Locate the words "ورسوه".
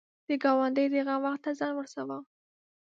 1.75-2.17